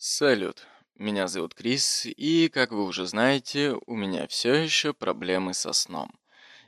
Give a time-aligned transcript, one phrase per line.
[0.00, 0.64] Салют,
[0.94, 6.12] меня зовут Крис, и, как вы уже знаете, у меня все еще проблемы со сном.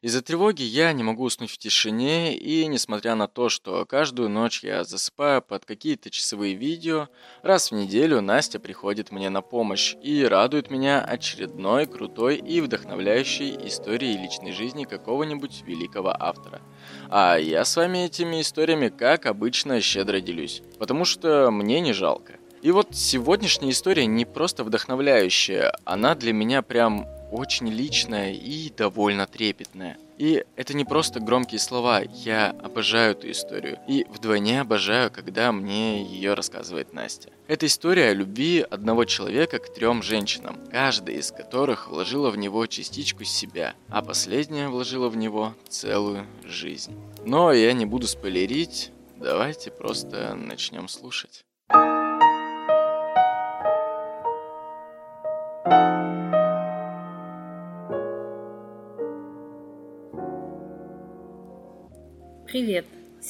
[0.02, 4.64] Из-за тревоги я не могу уснуть в тишине, и несмотря на то, что каждую ночь
[4.64, 7.06] я засыпаю под какие-то часовые видео,
[7.42, 13.56] раз в неделю Настя приходит мне на помощь и радует меня очередной крутой и вдохновляющей
[13.68, 16.62] историей личной жизни какого-нибудь великого автора.
[17.08, 22.39] А я с вами этими историями, как обычно, щедро делюсь, потому что мне не жалко.
[22.62, 29.26] И вот сегодняшняя история не просто вдохновляющая, она для меня прям очень личная и довольно
[29.26, 29.96] трепетная.
[30.18, 33.78] И это не просто громкие слова, я обожаю эту историю.
[33.88, 37.30] И вдвойне обожаю, когда мне ее рассказывает Настя.
[37.48, 42.66] Это история о любви одного человека к трем женщинам, каждая из которых вложила в него
[42.66, 46.94] частичку себя, а последняя вложила в него целую жизнь.
[47.24, 51.46] Но я не буду спойлерить, давайте просто начнем слушать.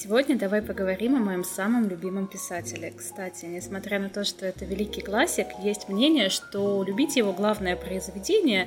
[0.03, 2.91] Сегодня давай поговорим о моем самом любимом писателе.
[2.97, 8.67] Кстати, несмотря на то, что это великий классик, есть мнение, что любить его главное произведение,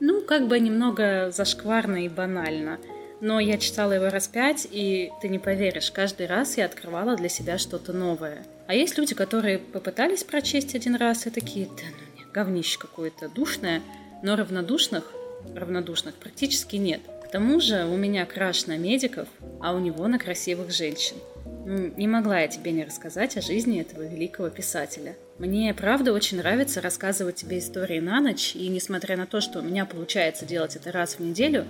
[0.00, 2.80] ну, как бы немного зашкварно и банально.
[3.20, 7.28] Но я читала его раз пять, и ты не поверишь, каждый раз я открывала для
[7.28, 8.44] себя что-то новое.
[8.66, 11.82] А есть люди, которые попытались прочесть один раз и такие, да
[12.16, 13.82] ну говнище какое-то душное,
[14.24, 15.12] но равнодушных,
[15.54, 17.02] равнодушных практически нет.
[17.32, 19.26] Тому же у меня краш на медиков,
[19.60, 21.16] а у него на красивых женщин.
[21.64, 25.16] Не могла я тебе не рассказать о жизни этого великого писателя.
[25.38, 29.62] Мне, правда, очень нравится рассказывать тебе истории на ночь, и несмотря на то, что у
[29.62, 31.64] меня получается делать это раз в неделю,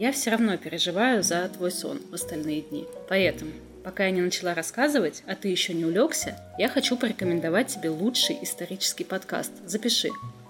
[0.00, 2.86] я все равно переживаю за твой сон в остальные дни.
[3.08, 3.52] Поэтому
[3.84, 8.38] Пока я не начала рассказывать, а ты еще не улегся, я хочу порекомендовать тебе лучший
[8.40, 9.52] исторический подкаст.
[9.66, 10.08] Запиши.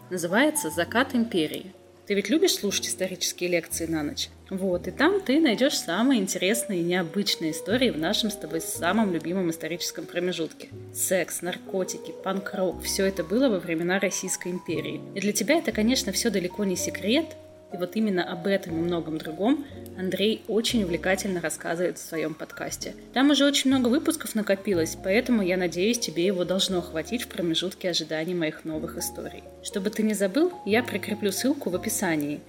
[0.09, 1.75] Называется «Закат империи».
[2.07, 4.29] Ты ведь любишь слушать исторические лекции на ночь?
[4.51, 9.13] Вот, и там ты найдешь самые интересные и необычные истории в нашем с тобой самом
[9.13, 10.69] любимом историческом промежутке.
[10.93, 15.01] Секс, наркотики, панк-рок– все это было во времена Российской империи.
[15.15, 17.37] И для тебя это, конечно, все далеко не секрет,
[17.73, 19.65] и вот именно об этом и многом другом
[19.99, 22.95] Андрей очень увлекательно рассказывает в своем подкасте.
[23.13, 27.91] Там уже очень много выпусков накопилось, поэтому я надеюсь, тебе его должно хватить в промежутке
[27.91, 29.43] ожидания моих новых историй.
[29.65, 32.41] Чтобы ты не забыл, я прикреплю ссылку в описании.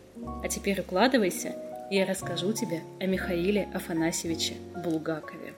[0.44, 1.56] А теперь укладывайся,
[1.90, 5.54] я расскажу тебе о Михаиле Афанасьевиче Булгакове.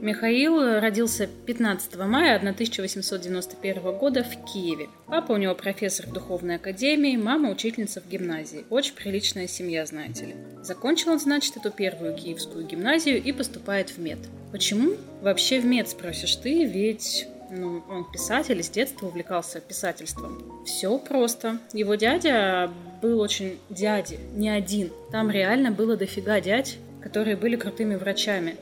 [0.00, 4.88] Михаил родился 15 мая 1891 года в Киеве.
[5.06, 8.64] Папа у него профессор в духовной академии, мама учительница в гимназии.
[8.70, 10.34] Очень приличная семья, знаете ли.
[10.62, 14.18] Закончил он, значит, эту первую киевскую гимназию и поступает в мед.
[14.52, 20.64] Почему вообще в мед, спросишь ты, ведь ну, он писатель, с детства увлекался писательством.
[20.64, 21.58] Все просто.
[21.74, 22.70] Его дядя
[23.00, 24.90] был очень дяди, не один.
[25.10, 28.56] Там реально было дофига дядь, которые были крутыми врачами.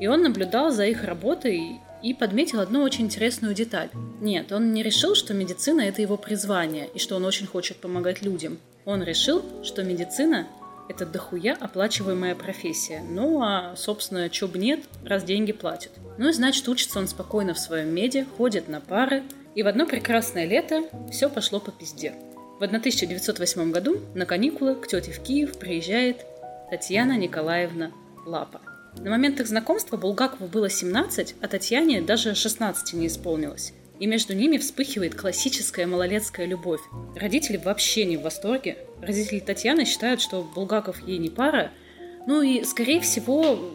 [0.00, 3.88] И он наблюдал за их работой и подметил одну очень интересную деталь.
[4.20, 8.22] Нет, он не решил, что медицина– это его призвание, и что он очень хочет помогать
[8.22, 8.58] людям.
[8.84, 10.46] Он решил, что медицина–
[10.88, 13.02] это дохуя оплачиваемая профессия.
[13.08, 15.92] Ну, а, собственно, чё бы нет, раз деньги платят.
[16.18, 19.22] Ну и значит, учится он спокойно в своем меде, ходит на пары,
[19.54, 22.14] и в одно прекрасное лето все пошло по пизде.
[22.58, 26.24] В 1908 году на каникулы к тете в Киев приезжает
[26.70, 27.92] Татьяна Николаевна
[28.24, 28.62] Лапа.
[28.98, 33.74] На момент их знакомства Булгакову было 17, а Татьяне даже 16 не исполнилось.
[34.00, 36.80] И между ними вспыхивает классическая малолетская любовь.
[37.14, 38.78] Родители вообще не в восторге.
[39.02, 41.72] Родители Татьяны считают, что Булгаков ей не пара.
[42.26, 43.70] Ну и, скорее всего,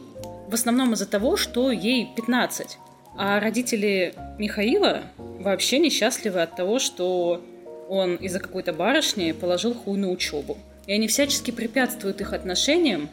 [0.47, 2.79] в основном из-за того, что ей 15.
[3.15, 7.43] А родители Михаила вообще несчастливы от того, что
[7.91, 10.57] он из-за какой-то барышни положил хуй на учебу.
[10.87, 13.09] И они всячески препятствуют их отношениям,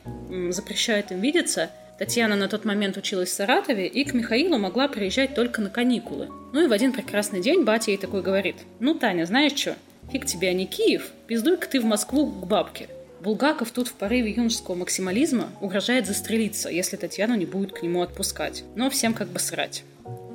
[0.50, 5.34] запрещают им видеться– Татьяна на тот момент училась в Саратове и к Михаилу могла приезжать
[5.34, 6.28] только на каникулы.
[6.53, 9.75] Ну и в один прекрасный день батя ей такой говорит, «Ну, Таня, знаешь что,
[10.13, 12.89] фиг тебе, а не Киев, пиздуй-ка ты в Москву к бабке».
[13.21, 18.63] Булгаков тут в порыве юношеского максимализма угрожает застрелиться, если Татьяну не будет к нему отпускать.
[18.77, 19.83] Но всем как бы срать.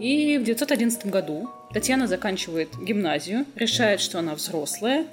[0.01, 5.05] И в 1911 году Татьяна заканчивает гимназию, решает, что она взрослая,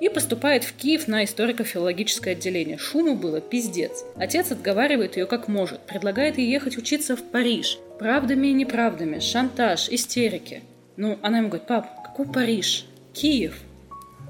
[0.00, 2.78] и поступает в Киев на историко-филологическое отделение.
[2.78, 4.04] Шуму было пиздец.
[4.16, 7.78] Отец отговаривает ее как может, предлагает ей ехать учиться в Париж.
[7.98, 10.62] Правдами и неправдами, шантаж, истерики.
[10.96, 12.86] Ну, она ему говорит, пап, какой Париж?
[13.12, 13.60] Киев.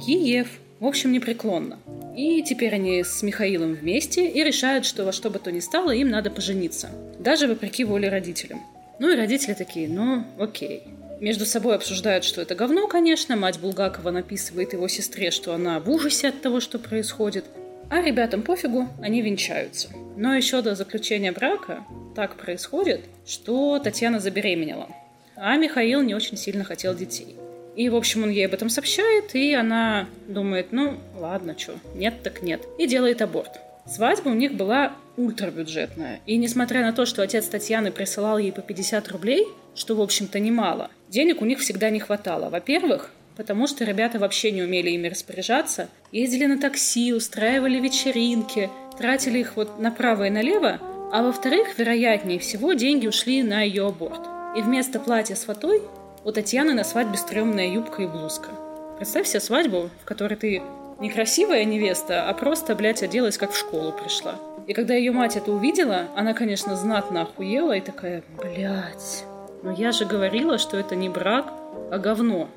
[0.04, 0.48] Киев.
[0.80, 1.78] В общем, непреклонно.
[2.16, 5.90] И теперь они с Михаилом вместе и решают, что во что бы то ни стало,
[5.90, 6.88] им надо пожениться.
[7.18, 8.62] Даже вопреки воле родителям.
[8.98, 10.82] Ну и родители такие, ну, окей.
[11.20, 13.36] Между собой обсуждают, что это говно, конечно.
[13.36, 17.44] Мать Булгакова написывает его сестре, что она в ужасе от того, что происходит.
[17.90, 19.88] А ребятам пофигу, они венчаются.
[20.16, 21.84] Но еще до заключения брака
[22.14, 24.88] так происходит, что Татьяна забеременела.
[25.36, 27.36] А Михаил не очень сильно хотел детей.
[27.76, 32.22] И, в общем, он ей об этом сообщает, и она думает, ну, ладно, что, нет
[32.24, 32.60] так нет.
[32.76, 33.52] И делает аборт.
[33.86, 36.20] Свадьба у них была ультрабюджетная.
[36.26, 40.40] И несмотря на то, что отец Татьяны присылал ей по 50 рублей, что, в общем-то,
[40.40, 42.50] немало, денег у них всегда не хватало.
[42.50, 45.88] Во-первых, потому что ребята вообще не умели ими распоряжаться.
[46.12, 50.80] Ездили на такси, устраивали вечеринки, тратили их вот направо и налево,
[51.12, 54.20] а во-вторых, вероятнее всего, деньги ушли на ее аборт.
[54.56, 55.80] И вместо платья с фатой
[56.24, 58.50] у Татьяны на свадьбе стрёмная юбка и блузка.
[58.96, 60.62] Представь себе свадьбу, в которой ты
[60.98, 64.34] некрасивая невеста, а просто, блядь, оделась, как в школу пришла.
[64.66, 69.24] И когда ее мать это увидела, она, конечно, знатно охуела и такая, блядь,
[69.62, 71.52] но я же говорила, что это не брак,
[71.90, 72.48] а говно.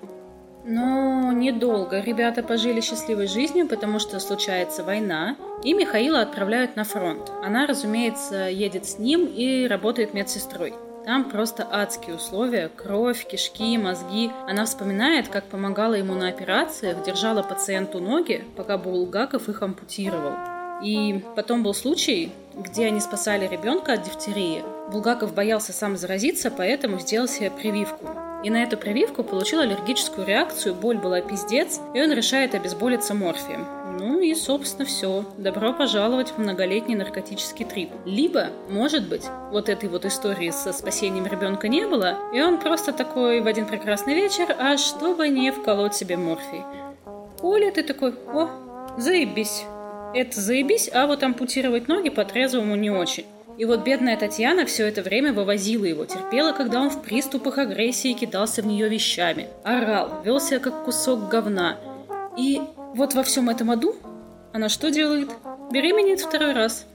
[0.64, 7.32] Но недолго ребята пожили счастливой жизнью, потому что случается война, и Михаила отправляют на фронт.
[7.44, 10.74] Она, разумеется, едет с ним и работает медсестрой.
[11.06, 14.30] Там просто адские условия, кровь, кишки, мозги.
[14.48, 20.34] Она вспоминает, как помогала ему на операциях, держала пациенту ноги, пока Булгаков их ампутировал.
[20.84, 24.64] И потом был случай, где они спасали ребенка от дифтерии.
[24.92, 28.10] Булгаков боялся сам заразиться, поэтому сделал себе прививку.
[28.44, 33.68] И на эту прививку получил аллергическую реакцию, боль была пиздец, и он решает обезболиться морфием.
[34.00, 35.26] Ну и, собственно, все.
[35.38, 37.92] Добро пожаловать в многолетний наркотический трип.
[38.06, 42.94] Либо, может быть, вот этой вот истории со спасением ребенка не было, и он просто
[42.94, 46.64] такой в один прекрасный вечер, а чтобы не вколоть себе морфий.
[47.40, 48.50] Коля, ты такой, о,
[48.98, 49.66] заебись.
[50.14, 53.26] Это заебись, а вот ампутировать ноги по трезвому не очень.
[53.58, 58.14] И вот бедная Татьяна все это время вывозила его, терпела, когда он в приступах агрессии
[58.14, 61.78] кидался в нее вещами, орал, вел себя как кусок говна.
[62.38, 62.62] И
[62.96, 63.96] вот во всем этом аду
[64.54, 65.30] она что делает?
[65.72, 66.86] Беременеет второй раз.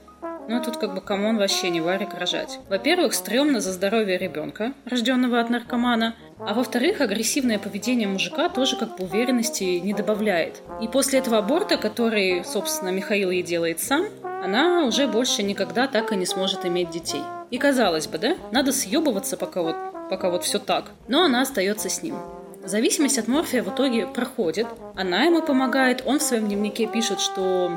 [0.49, 2.59] Ну, тут как бы come on вообще не варик рожать.
[2.69, 6.15] Во-первых, стрёмно за здоровье ребенка, рожденного от наркомана.
[6.39, 10.61] А во-вторых, агрессивное поведение мужика тоже как бы уверенности не добавляет.
[10.81, 16.13] И после этого аборта, который, собственно, Михаил ей делает сам, она уже больше никогда так
[16.13, 17.23] и не сможет иметь детей.
[17.51, 19.75] И казалось бы, да, надо съебываться, пока вот,
[20.09, 20.91] пока вот все так.
[21.07, 22.15] Но она остается с ним.
[22.63, 27.71] Зависимость от морфия в итоге проходит, она ему помогает, он в своем дневнике пишет, что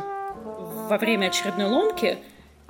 [0.88, 2.19] во время очередной ломки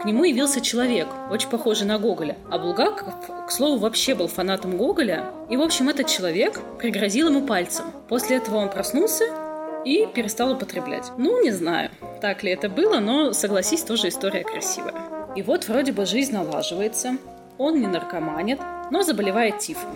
[0.01, 2.39] к нему явился человек, очень похожий на Гоголя.
[2.51, 3.13] А Булгаков,
[3.47, 5.27] к слову, вообще был фанатом Гоголя.
[5.51, 7.85] И, в общем, этот человек пригрозил ему пальцем.
[8.09, 9.25] После этого он проснулся
[9.85, 11.13] и перестал употреблять.
[11.19, 11.91] Ну, не знаю,
[12.23, 14.95] так ли это было, но, согласись, тоже история красивая.
[15.37, 17.19] И вот вроде бы жизнь налаживается,
[17.59, 18.59] он не наркоманит,
[18.91, 19.91] но заболевает тифом.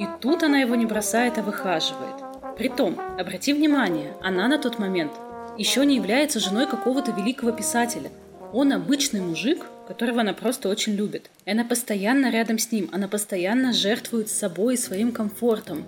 [0.00, 2.16] И тут она его не бросает, а выхаживает.
[2.58, 5.12] Притом, обрати внимание, она на тот момент
[5.56, 8.10] еще не является женой какого-то великого писателя.
[8.52, 11.30] Он обычный мужик, которого она просто очень любит.
[11.44, 15.84] И она постоянно рядом с ним, она постоянно жертвует собой и своим комфортом.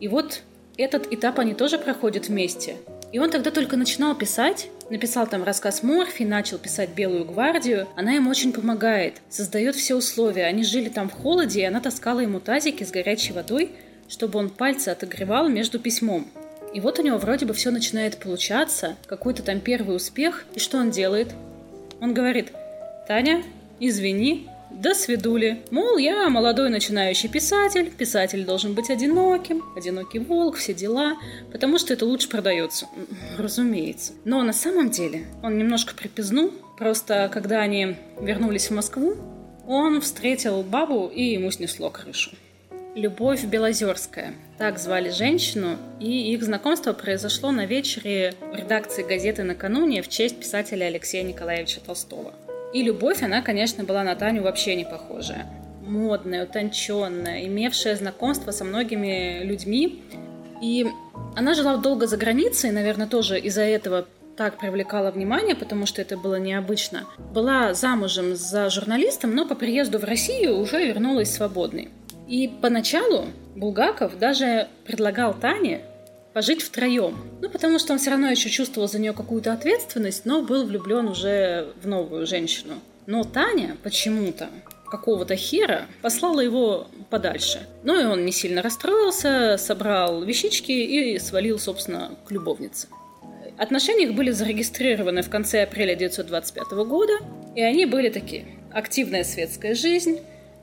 [0.00, 0.42] И вот
[0.76, 2.76] этот этап они тоже проходят вместе.
[3.12, 7.88] И он тогда только начинал писать, написал там рассказ Морфи, начал писать «Белую гвардию».
[7.96, 10.44] Она ему очень помогает, создает все условия.
[10.44, 13.72] Они жили там в холоде, и она таскала ему тазики с горячей водой,
[14.08, 16.28] чтобы он пальцы отогревал между письмом.
[16.72, 20.78] И вот у него вроде бы все начинает получаться, какой-то там первый успех, и что
[20.78, 21.34] он делает?
[22.00, 22.52] Он говорит,
[23.06, 23.42] «Таня,
[23.78, 25.62] извини, до свидули.
[25.70, 31.16] Мол, я молодой начинающий писатель, писатель должен быть одиноким, одинокий волк, все дела,
[31.52, 32.86] потому что это лучше продается.
[33.36, 34.12] Разумеется.
[34.24, 39.16] Но на самом деле он немножко припизнул, просто когда они вернулись в Москву,
[39.66, 42.30] он встретил бабу и ему снесло крышу.
[42.96, 44.34] Любовь Белозерская.
[44.58, 50.40] Так звали женщину, и их знакомство произошло на вечере в редакции газеты «Накануне» в честь
[50.40, 52.34] писателя Алексея Николаевича Толстого.
[52.74, 55.46] И любовь, она, конечно, была на Таню вообще не похожая.
[55.86, 60.02] Модная, утонченная, имевшая знакомство со многими людьми.
[60.60, 60.84] И
[61.36, 66.16] она жила долго за границей, наверное, тоже из-за этого так привлекала внимание, потому что это
[66.16, 67.04] было необычно.
[67.32, 71.90] Была замужем за журналистом, но по приезду в Россию уже вернулась свободной.
[72.30, 75.80] И поначалу Булгаков даже предлагал Тане
[76.32, 77.16] пожить втроем.
[77.42, 81.08] Ну, потому что он все равно еще чувствовал за нее какую-то ответственность, но был влюблен
[81.08, 82.74] уже в новую женщину.
[83.06, 84.48] Но Таня почему-то
[84.88, 87.66] какого-то хера послала его подальше.
[87.82, 92.86] Ну и он не сильно расстроился, собрал вещички и свалил, собственно, к любовнице.
[93.58, 97.14] Отношения их были зарегистрированы в конце апреля 1925 года,
[97.56, 98.46] и они были такие.
[98.72, 100.20] Активная светская жизнь,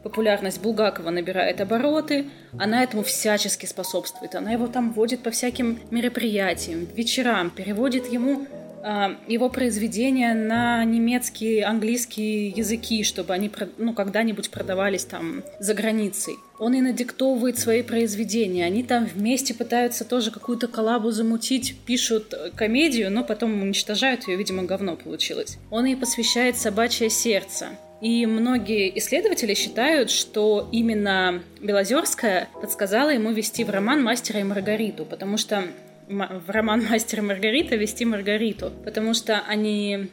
[0.07, 4.35] популярность Булгакова набирает обороты, она этому всячески способствует.
[4.35, 8.47] Она его там водит по всяким мероприятиям, вечерам, переводит ему
[8.83, 16.35] а, его произведения на немецкий, английский языки, чтобы они ну, когда-нибудь продавались там за границей.
[16.57, 18.63] Он и надиктовывает свои произведения.
[18.63, 24.63] Они там вместе пытаются тоже какую-то коллабу замутить, пишут комедию, но потом уничтожают ее, видимо,
[24.63, 25.57] говно получилось.
[25.69, 27.67] Он ей посвящает «Собачье сердце».
[28.00, 35.04] И многие исследователи считают, что именно Белозерская подсказала ему вести в роман «Мастера и Маргариту»,
[35.04, 35.63] потому что
[36.08, 40.10] в роман «Мастер и Маргарита» вести Маргариту, потому что они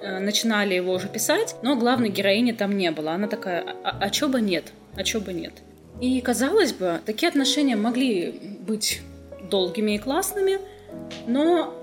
[0.00, 3.12] э, начинали его уже писать, но главной героини там не было.
[3.12, 4.72] Она такая, а, а чё бы нет?
[4.96, 5.52] А чё бы нет?
[6.00, 9.00] И, казалось бы, такие отношения могли быть
[9.50, 10.58] долгими и классными,
[11.26, 11.74] но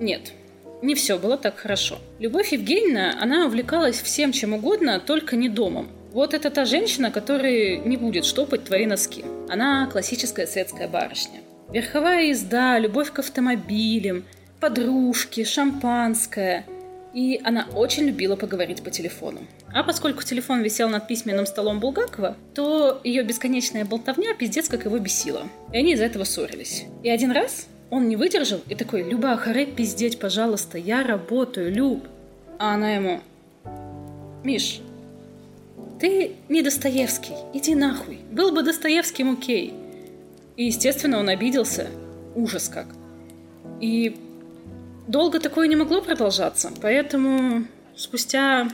[0.00, 0.32] нет,
[0.82, 1.98] не все было так хорошо.
[2.18, 5.88] Любовь Евгеньевна, она увлекалась всем чем угодно, только не домом.
[6.12, 9.24] Вот это та женщина, которая не будет штопать твои носки.
[9.48, 11.40] Она классическая светская барышня.
[11.72, 14.24] Верховая езда, любовь к автомобилям,
[14.58, 16.66] подружки, шампанское.
[17.14, 19.40] И она очень любила поговорить по телефону.
[19.72, 24.98] А поскольку телефон висел над письменным столом Булгакова, то ее бесконечная болтовня пиздец как его
[24.98, 25.42] бесила.
[25.72, 26.84] И они из-за этого ссорились.
[27.02, 32.06] И один раз он не выдержал и такой, «Люба, харе пиздеть, пожалуйста, я работаю, Люб».
[32.58, 33.20] А она ему,
[34.44, 34.80] «Миш,
[36.00, 38.20] ты не Достоевский, иди нахуй.
[38.30, 39.74] Был бы Достоевским окей.
[40.56, 41.88] И, естественно, он обиделся.
[42.34, 42.86] Ужас как.
[43.80, 44.16] И
[45.08, 47.64] долго такое не могло продолжаться, поэтому
[47.96, 48.68] спустя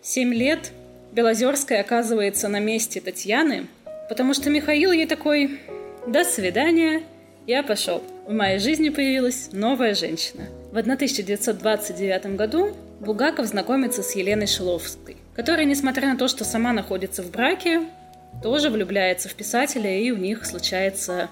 [0.00, 0.72] семь лет
[1.12, 3.66] Белозерская оказывается на месте Татьяны,
[4.08, 5.60] потому что Михаил ей такой
[6.06, 7.02] «До свидания,
[7.46, 8.02] я пошел».
[8.26, 10.44] В моей жизни появилась новая женщина.
[10.70, 17.22] В 1929 году Булгаков знакомится с Еленой Шиловской, которая, несмотря на то, что сама находится
[17.22, 17.82] в браке,
[18.42, 21.28] тоже влюбляется в писателя, и у них случается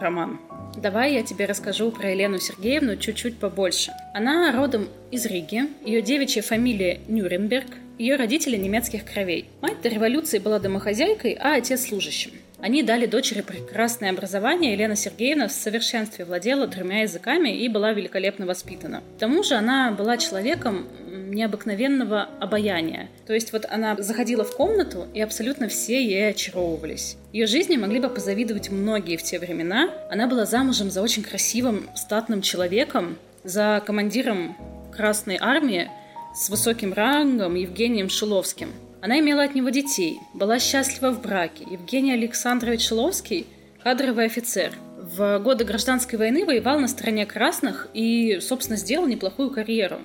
[0.00, 0.40] роман.
[0.76, 3.92] Давай я тебе расскажу про Елену Сергеевну чуть-чуть побольше.
[4.14, 7.66] Она родом из Риги, ее девичья фамилия Нюрнберг,
[7.98, 9.46] ее родители немецких кровей.
[9.60, 12.32] Мать до революции была домохозяйкой, а отец служащим.
[12.62, 14.72] Они дали дочери прекрасное образование.
[14.72, 19.02] Елена Сергеевна в совершенстве владела тремя языками и была великолепно воспитана.
[19.16, 23.08] К тому же она была человеком необыкновенного обаяния.
[23.26, 27.16] То есть вот она заходила в комнату, и абсолютно все ей очаровывались.
[27.32, 29.90] Ее жизни могли бы позавидовать многие в те времена.
[30.08, 34.56] Она была замужем за очень красивым, статным человеком, за командиром
[34.94, 35.90] Красной Армии
[36.32, 38.72] с высоким рангом Евгением Шиловским.
[39.02, 41.66] Она имела от него детей, была счастлива в браке.
[41.68, 43.48] Евгений Александрович Шиловский–
[43.82, 44.72] кадровый офицер.
[44.96, 49.98] В годы гражданской войны воевал на стороне красных и, собственно, сделал неплохую карьеру.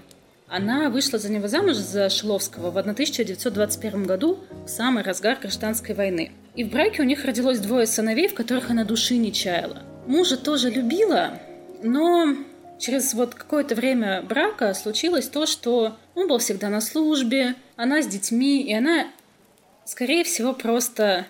[0.47, 6.31] Она вышла за него замуж за Шиловского в 1921 году, в самый разгар гражданской войны.
[6.55, 9.83] И в браке у них родилось двое сыновей, в которых она души не чаяла.
[10.07, 11.39] Мужа тоже любила,
[11.83, 12.35] но
[12.79, 18.07] через вот какое-то время брака случилось то, что он был всегда на службе, она с
[18.07, 19.07] детьми, и она,
[19.85, 21.27] скорее всего, просто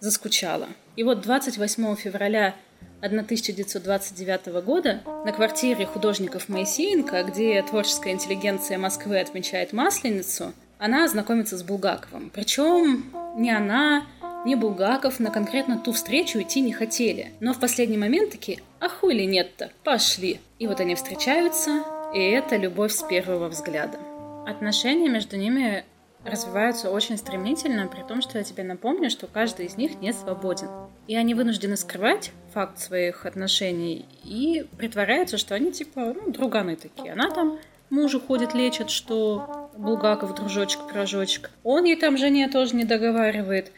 [0.00, 0.68] заскучала.
[0.96, 2.56] И вот 28 февраля
[3.00, 11.62] 1929 года на квартире художников Моисеенко, где творческая интеллигенция Москвы отмечает Масленицу, она знакомится с
[11.62, 12.30] Булгаковым.
[12.30, 13.04] Причем
[13.36, 14.06] ни она,
[14.46, 17.32] ни Булгаков на конкретно ту встречу идти не хотели.
[17.40, 19.70] Но в последний момент такие «А хули нет-то?
[19.84, 23.98] Пошли!» И вот они встречаются, и это любовь с первого взгляда.
[24.46, 25.84] Отношения между ними
[26.24, 30.68] развиваются очень стремительно, при том, что я тебе напомню, что каждый из них не свободен.
[31.06, 37.12] И они вынуждены скрывать факт своих отношений и притворяются, что они типа ну, друганы такие.
[37.12, 37.58] Она там
[37.88, 41.50] мужу ходит, лечит, что Булгаков дружочек-пирожочек.
[41.64, 43.72] Он ей там жене тоже не договаривает.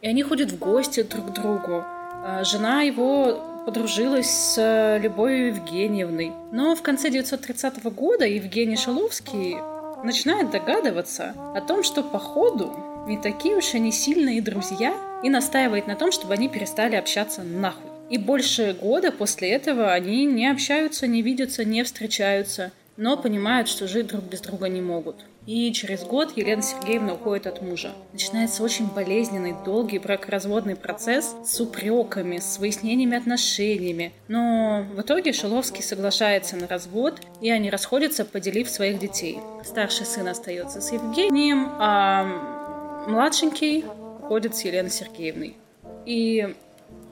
[0.00, 1.84] И они ходят в гости друг к другу.
[2.26, 6.32] А жена его подружилась с Любовью Евгеньевной.
[6.52, 9.56] Но в конце 1930 года Евгений Шаловский
[10.04, 15.96] начинает догадываться о том, что походу не такие уж они сильные друзья, и настаивает на
[15.96, 17.90] том, чтобы они перестали общаться нахуй.
[18.10, 23.88] И больше года после этого они не общаются, не видятся, не встречаются, но понимают, что
[23.88, 25.24] жить друг без друга не могут.
[25.46, 27.92] И через год Елена Сергеевна уходит от мужа.
[28.12, 34.12] Начинается очень болезненный, долгий бракоразводный процесс с упреками, с выяснениями отношениями.
[34.28, 39.38] Но в итоге Шиловский соглашается на развод, и они расходятся, поделив своих детей.
[39.64, 43.84] Старший сын остается с Евгением, а младшенький
[44.22, 45.56] ходит с Еленой Сергеевной.
[46.06, 46.54] И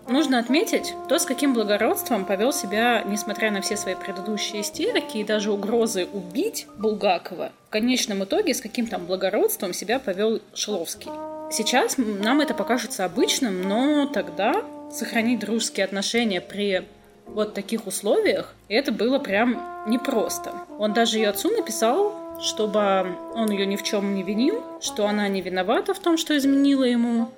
[0.08, 5.24] Нужно отметить то, с каким благородством повел себя, несмотря на все свои предыдущие истерики и
[5.24, 11.10] даже угрозы убить Булгакова, в конечном итоге с каким там благородством себя повел Шиловский.
[11.50, 16.84] сейчас нам это покажется обычным, но тогда сохранить дружеские отношения при
[17.26, 20.52] вот таких условиях, это было прям непросто.
[20.78, 25.28] Он даже ее отцу написал, чтобы он ее ни в чем не винил, что она
[25.28, 27.30] не виновата в том, что изменила ему.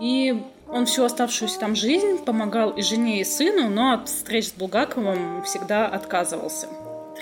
[0.00, 4.52] И он всю оставшуюся там жизнь помогал и жене, и сыну, но от встреч с
[4.52, 6.68] Булгаковым всегда отказывался.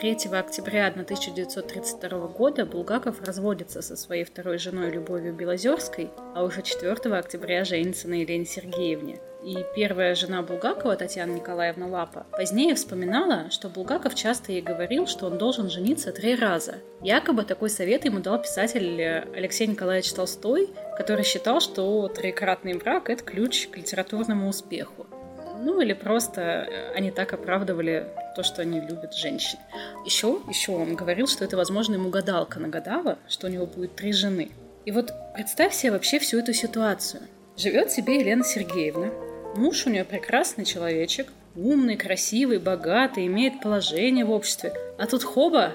[0.00, 6.92] 3 октября 1932 года Булгаков разводится со своей второй женой Любовью Белозерской, а уже 4
[7.16, 9.20] октября женится на Елене Сергеевне.
[9.46, 15.26] И первая жена Булгакова, Татьяна Николаевна Лапа, позднее вспоминала, что Булгаков часто ей говорил, что
[15.26, 16.78] он должен жениться три раза.
[17.00, 19.00] Якобы такой совет ему дал писатель
[19.36, 25.06] Алексей Николаевич Толстой, который считал, что трикратный брак– это ключ к литературному успеху.
[25.62, 29.60] Ну или просто э, они так оправдывали то, что они любят женщин.
[30.04, 34.12] Еще, еще он говорил, что это, возможно, ему гадалка нагадала, что у него будет три
[34.12, 34.50] жены.
[34.84, 37.22] И вот представь себе вообще всю эту ситуацию.
[37.56, 39.10] Живет себе Елена Сергеевна,
[39.56, 44.72] муж у нее прекрасный человечек, умный, красивый, богатый, имеет положение в обществе.
[44.98, 45.72] А тут хоба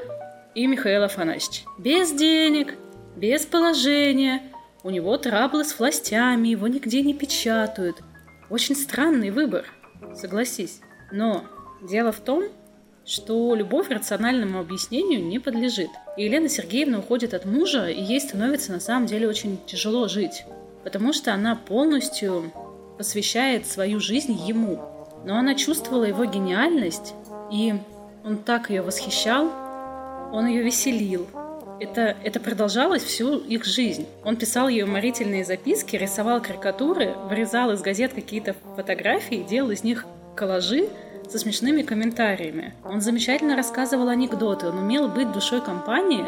[0.55, 1.65] и Михаил Афанасьевич.
[1.77, 2.75] Без денег,
[3.15, 4.43] без положения,
[4.83, 7.97] у него траблы с властями, его нигде не печатают.
[8.49, 9.65] Очень странный выбор,
[10.15, 10.81] согласись.
[11.11, 11.43] Но
[11.81, 12.43] Дело в том,
[13.05, 15.89] что любовь рациональному объяснению не подлежит.
[16.15, 20.43] И Елена Сергеевна уходит от мужа, и ей становится на самом деле очень тяжело жить,
[20.83, 22.53] потому что она полностью
[23.01, 24.79] посвящает свою жизнь ему.
[25.25, 27.15] Но она чувствовала его гениальность,
[27.51, 27.73] и
[28.23, 29.51] он так ее восхищал,
[30.31, 31.25] он ее веселил.
[31.79, 34.05] Это, это продолжалось всю их жизнь.
[34.23, 40.05] Он писал ей уморительные записки, рисовал карикатуры, вырезал из газет какие-то фотографии, делал из них
[40.35, 40.87] коллажи,
[41.27, 42.75] со смешными комментариями.
[42.85, 46.25] Он замечательно рассказывал анекдоты, он умел быть душой компании,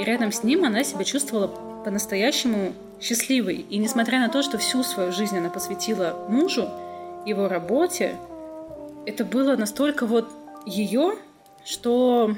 [0.00, 1.46] и рядом с ним она себя чувствовала
[1.84, 3.66] по-настоящему счастливой.
[3.68, 6.68] И несмотря на то, что всю свою жизнь она посвятила мужу,
[7.26, 8.16] его работе,
[9.06, 10.28] это было настолько вот
[10.66, 11.14] ее,
[11.64, 12.34] что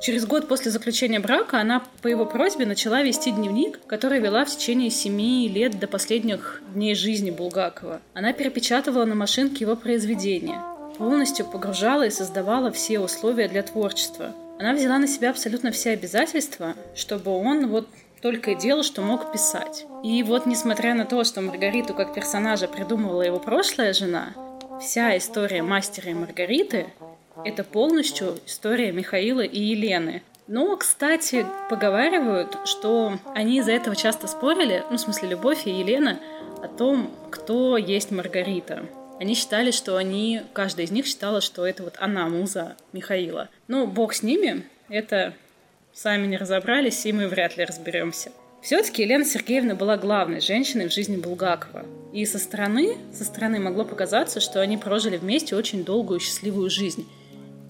[0.00, 4.50] через год после заключения брака она по его просьбе начала вести дневник, который вела в
[4.50, 8.00] течение семи лет до последних дней жизни Булгакова.
[8.14, 10.60] Она перепечатывала на машинке его произведения
[11.00, 14.34] полностью погружала и создавала все условия для творчества.
[14.58, 17.88] Она взяла на себя абсолютно все обязательства, чтобы он вот
[18.20, 19.86] только и делал, что мог писать.
[20.02, 24.34] И вот несмотря на то, что Маргариту как персонажа придумывала его прошлая жена,
[24.80, 26.86] вся история мастера и Маргариты—
[27.44, 30.22] это полностью история Михаила и Елены.
[30.46, 36.18] Но, кстати, поговаривают, что они из-за этого часто спорили, ну, в смысле, Любовь и Елена,
[36.60, 38.84] о том, кто есть Маргарита.
[39.20, 43.48] Они считали, что они, каждая из них считала, что это вот она, муза Михаила.
[43.68, 45.34] Ну, бог с ними, это
[46.02, 48.32] сами не разобрались, и мы вряд ли разберемся.
[48.62, 51.84] Все-таки Елена Сергеевна была главной женщиной в жизни Булгакова.
[52.14, 57.06] И со стороны, со стороны могло показаться, что они прожили вместе очень долгую счастливую жизнь.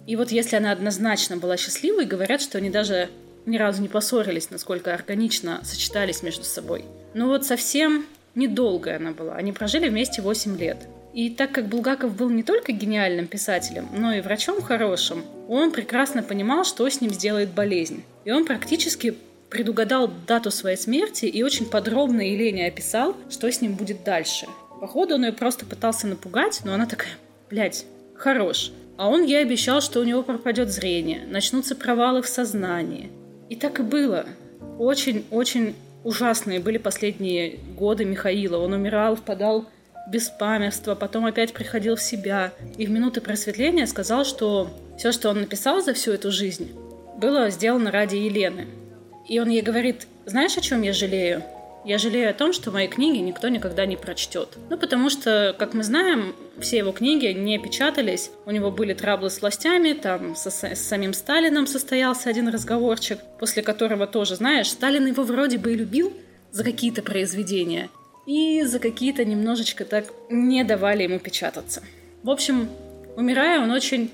[0.07, 3.09] И вот если она однозначно была счастливой, говорят, что они даже
[3.47, 6.85] ни разу не поссорились, насколько органично сочетались между собой.
[7.15, 9.35] Но вот совсем недолгая она была.
[9.35, 10.79] Они прожили вместе 8 лет.
[11.13, 16.23] И так как Булгаков был не только гениальным писателем, но и врачом хорошим, он прекрасно
[16.23, 18.05] понимал, что с ним сделает болезнь.
[18.25, 19.17] И он практически
[19.49, 24.47] предугадал дату своей смерти и очень подробно Елене описал, что с ним будет дальше.
[24.81, 27.13] Походу, он ее просто пытался напугать, но она такая,
[27.51, 28.73] блядь, хорош.
[28.97, 33.11] А он ей обещал, что у него пропадет зрение, начнутся провалы в сознании.
[33.49, 34.27] И так и было.
[34.79, 38.59] Очень-очень ужасные были последние годы Михаила.
[38.59, 39.67] Он умирал, впадал
[40.11, 42.53] беспамятства, потом опять приходил в себя.
[42.77, 46.73] И в минуты просветления сказал, что все, что он написал за всю эту жизнь,
[47.17, 48.67] было сделано ради Елены.
[49.29, 51.43] И он ей говорит, знаешь, о чем я жалею?
[51.85, 54.51] Я жалею о том, что мои книги никто никогда не прочтет.
[54.69, 58.31] Ну, потому что, как мы знаем, все его книги не печатались.
[58.45, 63.63] У него были траблы с властями, там со, с самим Сталином состоялся один разговорчик, после
[63.63, 66.13] которого тоже, знаешь, Сталин его вроде бы и любил
[66.53, 67.89] за какие-то произведения,
[68.31, 71.83] и за какие-то немножечко так не давали ему печататься.
[72.23, 72.69] В общем,
[73.17, 74.13] умирая, он очень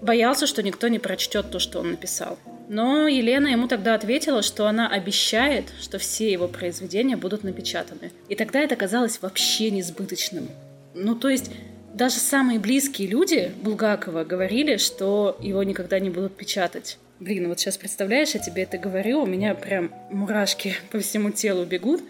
[0.00, 2.38] боялся, что никто не прочтет то, что он написал.
[2.68, 8.12] Но Елена ему тогда ответила, что она обещает, что все его произведения будут напечатаны.
[8.28, 10.48] И тогда это казалось вообще несбыточным.
[10.94, 11.50] Ну, то есть,
[11.92, 16.98] даже самые близкие люди Булгакова говорили, что его никогда не будут печатать.
[17.18, 21.64] Блин, вот сейчас представляешь, я тебе это говорю, у меня прям мурашки по всему телу
[21.64, 22.02] бегут.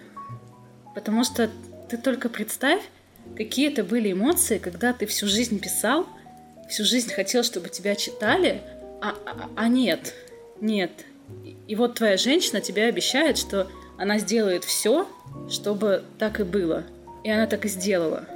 [0.95, 1.51] Потому что
[1.89, 2.83] ты только представь,
[3.37, 6.07] какие это были эмоции, когда ты всю жизнь писал,
[6.69, 8.63] всю жизнь хотел, чтобы тебя читали,
[9.01, 10.15] а, а, а нет,
[10.61, 10.91] нет.
[11.69, 15.09] И вот твоя женщина тебе обещает, что она сделает все,
[15.49, 16.85] чтобы так и было.
[17.23, 18.27] И она так и сделала.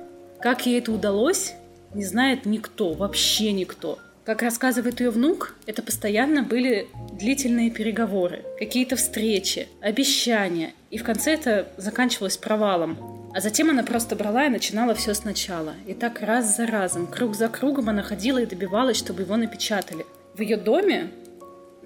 [0.40, 1.54] Как ей это удалось,
[1.94, 3.98] не знает никто, вообще никто.
[4.24, 11.34] Как рассказывает ее внук, это постоянно были длительные переговоры, какие-то встречи, обещания, и в конце
[11.34, 13.30] это заканчивалось провалом.
[13.34, 15.74] А затем она просто брала и начинала все сначала.
[15.86, 20.06] И так раз за разом, круг за кругом она ходила и добивалась, чтобы его напечатали.
[20.34, 21.10] В ее доме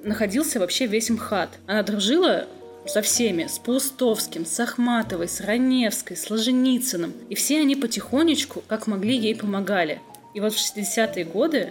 [0.04, 1.50] находился вообще весь МХАТ.
[1.66, 2.46] Она дружила
[2.86, 7.14] со всеми, с Паустовским, с Ахматовой, с Раневской, с Ложеницыным.
[7.30, 10.00] И все они потихонечку, как могли, ей помогали.
[10.34, 11.70] И вот в 60-е годы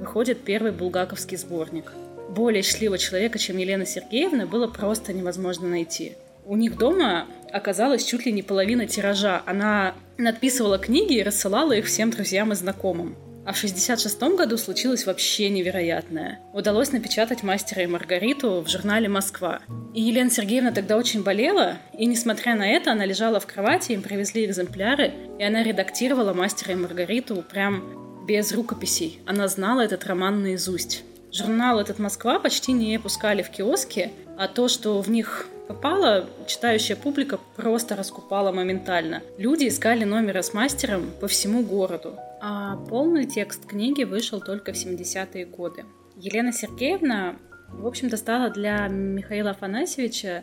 [0.00, 1.92] выходит первый булгаковский сборник.
[2.30, 6.14] Более счастливого человека, чем Елена Сергеевна, было просто невозможно найти.
[6.46, 9.42] У них дома оказалась чуть ли не половина тиража.
[9.46, 13.16] Она надписывала книги и рассылала их всем друзьям и знакомым.
[13.46, 16.40] А в 66 году случилось вообще невероятное.
[16.52, 19.60] Удалось напечатать «Мастера и Маргариту» в журнале «Москва».
[19.94, 24.02] И Елена Сергеевна тогда очень болела, и несмотря на это, она лежала в кровати, им
[24.02, 29.20] привезли экземпляры, и она редактировала «Мастера и Маргариту» прям без рукописей.
[29.26, 31.04] Она знала этот роман наизусть.
[31.32, 36.96] Журнал этот «Москва» почти не пускали в киоски, а то, что в них попало, читающая
[36.96, 39.22] публика просто раскупала моментально.
[39.38, 42.16] Люди искали номера с мастером по всему городу.
[42.40, 45.84] А полный текст книги вышел только в 70-е годы.
[46.16, 47.36] Елена Сергеевна,
[47.68, 50.42] в общем-то, стала для Михаила Афанасьевича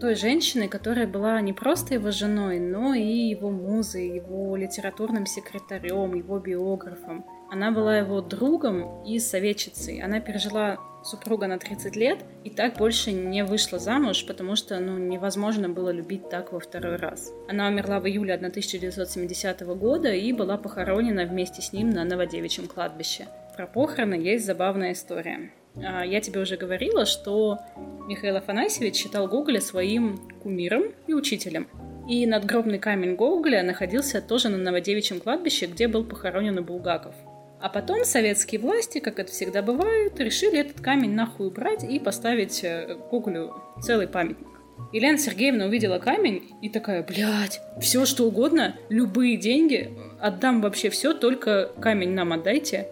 [0.00, 6.14] той женщины, которая была не просто его женой, но и его музой, его литературным секретарем,
[6.14, 7.24] его биографом.
[7.50, 10.00] Она была его другом и советчицей.
[10.02, 14.98] Она пережила супруга на 30 лет и так больше не вышла замуж, потому что ну,
[14.98, 17.32] невозможно было любить так во второй раз.
[17.48, 23.28] Она умерла в июле 1970 года и была похоронена вместе с ним на Новодевичьем кладбище.
[23.56, 25.50] Про похороны есть забавная история.
[25.84, 27.58] А, я тебе уже говорила, что
[28.06, 31.68] Михаил Афанасьевич считал Гоголя своим кумиром и учителем.
[32.08, 37.14] И надгробный камень Гоголя находился тоже на Новодевичьем кладбище, где был похоронен и Булгаков.
[37.60, 42.62] А потом советские власти, как это всегда бывает, решили этот камень нахуй убрать и поставить
[42.62, 44.46] э, Гоголю целый памятник.
[44.92, 51.12] Елена Сергеевна увидела камень и такая, блядь, все что угодно, любые деньги, отдам вообще все,
[51.14, 52.88] только камень нам отдайте.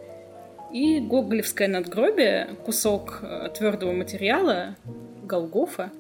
[0.73, 4.77] И гоголевское надгробие, кусок э, твердого материала,
[5.23, 5.91] Голгофа,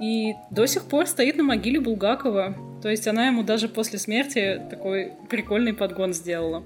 [0.00, 2.54] и до сих пор стоит на могиле Булгакова.
[2.82, 6.62] То есть она ему даже после смерти такой прикольный подгон сделала.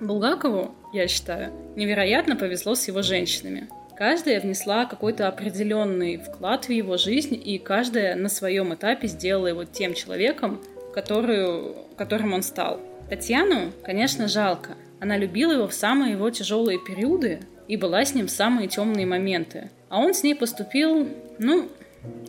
[0.00, 3.68] Булгакову, я считаю, невероятно повезло с его женщинами.
[3.96, 9.64] Каждая внесла какой-то определенный вклад в его жизнь, и каждая на своем этапе сделала его
[9.64, 10.60] тем человеком,
[10.92, 12.80] которую, которым он стал.
[13.08, 14.72] Татьяну, конечно, жалко.
[15.04, 19.04] Она любила его в самые его тяжелые периоды и была с ним в самые темные
[19.04, 19.70] моменты.
[19.90, 21.06] А он с ней поступил,
[21.38, 21.68] ну,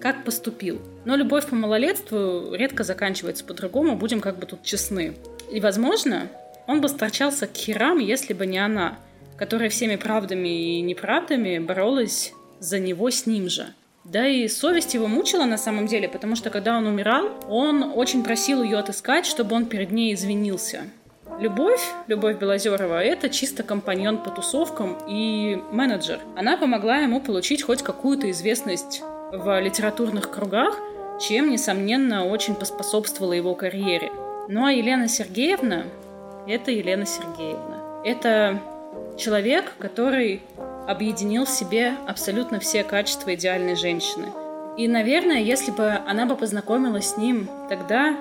[0.01, 0.81] как поступил.
[1.05, 5.13] Но любовь по малолетству редко заканчивается по-другому, будем как бы тут честны.
[5.49, 6.27] И, возможно,
[6.67, 8.99] он бы сторчался к херам, если бы не она,
[9.37, 13.67] которая всеми правдами и неправдами боролась за него с ним же.
[14.03, 18.21] Да и совесть его мучила на самом деле, потому что когда он умирал, он очень
[18.21, 20.89] просил ее отыскать, чтобы он перед ней извинился.
[21.39, 26.19] Любовь, Любовь Белозерова, это чисто компаньон по тусовкам и менеджер.
[26.37, 29.01] Она помогла ему получить хоть какую-то известность
[29.33, 30.77] в литературных кругах,
[31.19, 34.11] чем, несомненно, очень поспособствовала его карьере.
[34.47, 35.83] Ну а Елена Сергеевна—
[36.47, 38.01] это Елена Сергеевна.
[38.05, 38.61] Это
[39.17, 40.41] человек, который
[40.87, 44.27] объединил в себе абсолютно все качества идеальной женщины.
[44.77, 48.15] И, наверное, если бы она бы познакомилась с ним тогда,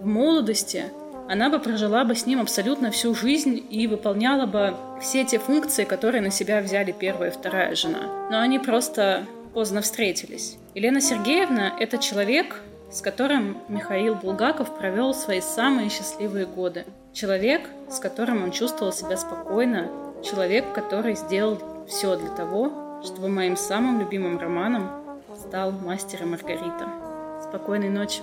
[0.00, 0.84] в молодости,
[1.28, 5.84] она бы прожила бы с ним абсолютно всю жизнь и выполняла бы все те функции,
[5.84, 8.28] которые на себя взяли первая и вторая жена.
[8.30, 10.56] Но они просто поздно встретились.
[10.74, 16.84] Елена Сергеевна– это человек, с которым Михаил Булгаков провел свои самые счастливые годы.
[17.12, 19.90] Человек, с которым он чувствовал себя спокойно.
[20.22, 21.58] Человек, который сделал
[21.88, 24.90] все для того, чтобы моим самым любимым романом
[25.34, 26.88] стал «Мастер и Маргарита».
[27.48, 28.22] Спокойной ночи.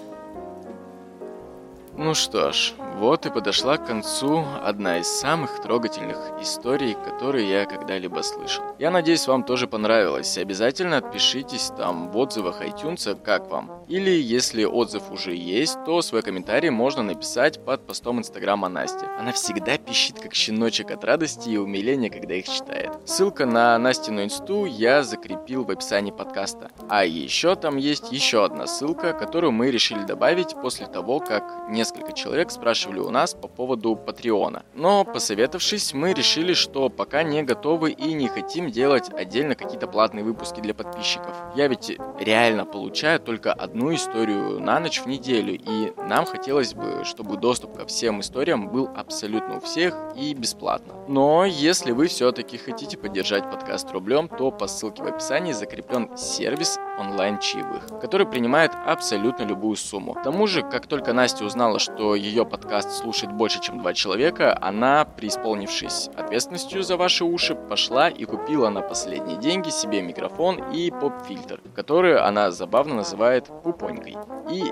[1.95, 7.65] Ну что ж, вот и подошла к концу одна из самых трогательных историй, которые я
[7.65, 8.63] когда-либо слышал.
[8.79, 10.37] Я надеюсь, вам тоже понравилось.
[10.37, 13.85] Обязательно отпишитесь там в отзывах iTunes, как вам.
[13.87, 19.05] Или если отзыв уже есть, то свой комментарий можно написать под постом инстаграма Насти.
[19.19, 22.91] Она всегда пищит как щеночек от радости и умиления, когда их читает.
[23.05, 26.69] Ссылка на Настину инсту я закрепил в описании подкаста.
[26.89, 32.13] А еще там есть еще одна ссылка, которую мы решили добавить после того, как несколько
[32.13, 34.63] человек спрашивали спрашивали у нас по поводу Патреона.
[34.73, 40.25] Но, посоветовавшись, мы решили, что пока не готовы и не хотим делать отдельно какие-то платные
[40.25, 41.33] выпуски для подписчиков.
[41.55, 47.03] Я ведь реально получаю только одну историю на ночь в неделю, и нам хотелось бы,
[47.05, 50.93] чтобы доступ ко всем историям был абсолютно у всех и бесплатно.
[51.07, 56.79] Но если вы все-таки хотите поддержать подкаст рублем, то по ссылке в описании закреплен сервис
[56.97, 60.13] онлайн-чаевых, который принимает абсолютно любую сумму.
[60.13, 64.57] К тому же, как только Настя узнала, что ее подкаст слушает больше, чем два человека,
[64.61, 70.91] она, преисполнившись ответственностью за ваши уши, пошла и купила на последние деньги себе микрофон и
[70.91, 74.15] поп-фильтр, который она забавно называет пупонькой.
[74.51, 74.63] И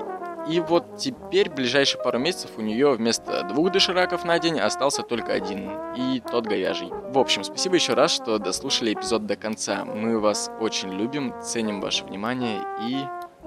[0.49, 5.04] и вот теперь в ближайшие пару месяцев у нее вместо двух дошираков на день остался
[5.04, 6.89] только один, и тот говяжий.
[6.89, 9.86] В общем, спасибо еще раз, что дослушали эпизод до конца.
[9.86, 13.06] Мы вас очень любим, ценим ваше внимание и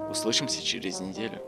[0.09, 1.41] услышимся через неделю.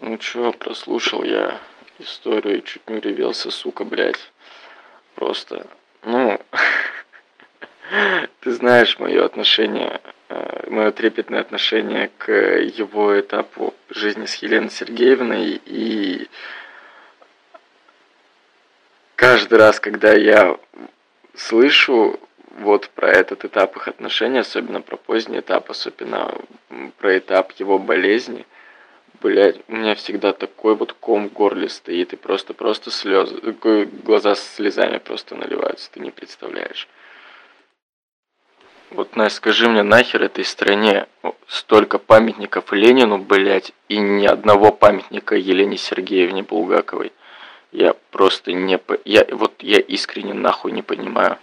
[0.00, 1.60] Ну чё, прослушал я
[1.98, 4.32] историю и чуть не ревелся, сука, блядь.
[5.14, 5.66] Просто,
[6.02, 6.38] ну,
[8.44, 10.00] ты знаешь мое отношение
[10.34, 15.60] Э, мое трепетное отношение к его этапу жизни с Еленой Сергеевной.
[15.64, 16.28] И
[19.14, 20.58] каждый раз, когда я
[21.36, 22.18] слышу
[22.58, 26.34] вот про этот этап их отношений, особенно про поздний этап, особенно
[26.98, 28.46] про этап его болезни,
[29.20, 33.36] блядь, у меня всегда такой вот ком в горле стоит, и просто-просто слезы,
[34.04, 36.88] глаза с слезами просто наливаются, ты не представляешь.
[38.90, 41.06] Вот, Настя, скажи мне, нахер этой стране
[41.48, 47.12] столько памятников Ленину, блядь, и ни одного памятника Елене Сергеевне Булгаковой?
[47.72, 48.78] Я просто не...
[48.78, 48.96] По...
[49.04, 51.38] Я, вот я искренне нахуй не понимаю.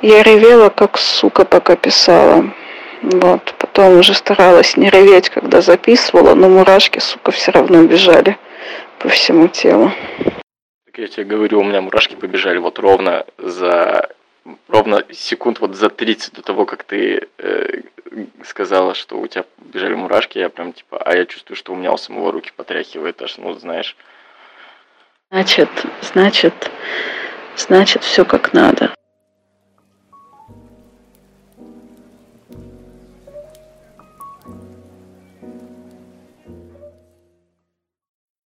[0.00, 2.54] Я ревела, как сука, пока писала.
[3.02, 8.38] Вот, потом уже старалась не реветь, когда записывала, но мурашки, сука, все равно бежали
[8.98, 9.90] по всему телу.
[10.84, 14.10] Так я тебе говорю, у меня мурашки побежали вот ровно за
[14.68, 17.82] ровно секунд вот за 30 до того, как ты э,
[18.44, 21.92] сказала, что у тебя бежали мурашки, я прям типа, а я чувствую, что у меня
[21.92, 23.96] у самого руки потряхивает аж, ну, знаешь.
[25.30, 25.68] Значит,
[26.02, 26.70] значит,
[27.56, 28.94] значит, все как надо.